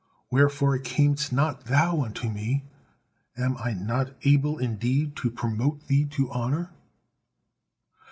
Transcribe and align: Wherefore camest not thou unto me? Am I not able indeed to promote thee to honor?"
Wherefore 0.31 0.79
camest 0.79 1.31
not 1.31 1.65
thou 1.65 2.01
unto 2.01 2.27
me? 2.27 2.63
Am 3.37 3.55
I 3.57 3.73
not 3.73 4.13
able 4.23 4.57
indeed 4.57 5.15
to 5.17 5.29
promote 5.29 5.85
thee 5.85 6.05
to 6.05 6.31
honor?" 6.31 6.71